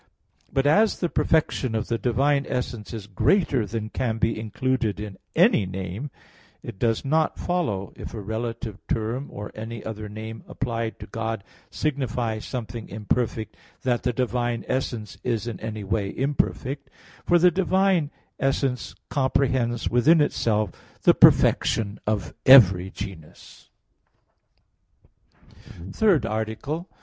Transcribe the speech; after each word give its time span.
But 0.51 0.65
as 0.65 0.99
the 0.99 1.09
perfection 1.09 1.75
of 1.75 1.87
the 1.87 1.99
divine 1.99 2.47
essence 2.49 2.91
is 2.91 3.05
greater 3.05 3.67
than 3.67 3.91
can 3.91 4.17
be 4.17 4.39
included 4.39 4.99
in 4.99 5.19
any 5.35 5.67
name, 5.67 6.09
it 6.63 6.79
does 6.79 7.05
not 7.05 7.37
follow, 7.37 7.93
if 7.95 8.11
a 8.15 8.19
relative 8.19 8.79
term 8.87 9.29
or 9.29 9.51
any 9.53 9.85
other 9.85 10.09
name 10.09 10.43
applied 10.47 10.97
to 11.01 11.05
God 11.05 11.43
signify 11.69 12.39
something 12.39 12.89
imperfect, 12.89 13.55
that 13.83 14.01
the 14.01 14.11
divine 14.11 14.65
essence 14.67 15.19
is 15.23 15.45
in 15.45 15.59
any 15.59 15.83
way 15.83 16.11
imperfect; 16.17 16.89
for 17.23 17.37
the 17.37 17.51
divine 17.51 18.09
essence 18.39 18.95
comprehends 19.09 19.87
within 19.87 20.19
itself 20.19 20.71
the 21.03 21.13
perfection 21.13 21.99
of 22.07 22.33
every 22.47 22.89
genus 22.89 23.69
(Q. 25.75 25.91
4, 25.91 25.91
A. 25.91 25.91
2)._______________________ 25.91 25.91
THIRD 25.95 26.25
ARTICLE 26.25 26.87
[I, 26.89 26.91
Q. 26.91 26.97